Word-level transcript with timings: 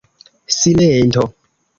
Silento. 0.59 1.21